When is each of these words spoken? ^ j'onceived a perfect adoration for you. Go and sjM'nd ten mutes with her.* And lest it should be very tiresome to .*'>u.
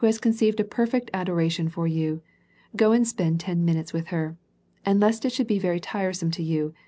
^ 0.01 0.03
j'onceived 0.03 0.59
a 0.59 0.63
perfect 0.63 1.11
adoration 1.13 1.69
for 1.69 1.85
you. 1.85 2.23
Go 2.75 2.91
and 2.91 3.05
sjM'nd 3.05 3.37
ten 3.39 3.63
mutes 3.63 3.93
with 3.93 4.07
her.* 4.07 4.35
And 4.83 4.99
lest 4.99 5.25
it 5.25 5.29
should 5.31 5.45
be 5.45 5.59
very 5.59 5.79
tiresome 5.79 6.31
to 6.31 6.43
.*'>u. 6.43 6.73